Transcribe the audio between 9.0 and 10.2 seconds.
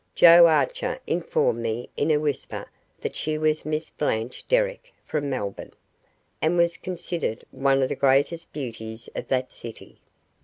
of that city.